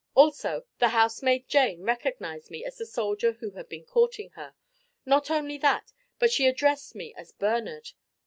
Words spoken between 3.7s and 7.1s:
courting her. Not only that, but she addressed